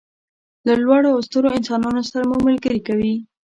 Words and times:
له 0.67 0.73
لوړو 0.83 1.09
او 1.15 1.19
سترو 1.27 1.55
انسانانو 1.57 2.01
سره 2.11 2.23
مو 2.29 2.37
ملګري 2.47 2.79
کوي. 2.87 3.13